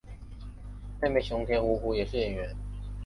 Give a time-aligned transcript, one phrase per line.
[0.99, 2.55] 妹妹熊田胡胡也是演员。